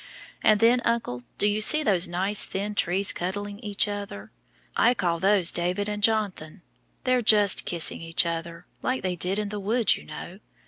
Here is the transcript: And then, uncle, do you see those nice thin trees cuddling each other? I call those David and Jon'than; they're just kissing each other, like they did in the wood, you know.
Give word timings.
And 0.41 0.59
then, 0.59 0.81
uncle, 0.83 1.21
do 1.37 1.45
you 1.45 1.61
see 1.61 1.83
those 1.83 2.07
nice 2.07 2.47
thin 2.47 2.73
trees 2.73 3.13
cuddling 3.13 3.59
each 3.59 3.87
other? 3.87 4.31
I 4.75 4.95
call 4.95 5.19
those 5.19 5.51
David 5.51 5.87
and 5.87 6.01
Jon'than; 6.01 6.63
they're 7.03 7.21
just 7.21 7.65
kissing 7.65 8.01
each 8.01 8.25
other, 8.25 8.65
like 8.81 9.03
they 9.03 9.15
did 9.15 9.37
in 9.37 9.49
the 9.49 9.59
wood, 9.59 9.95
you 9.95 10.05
know. 10.05 10.39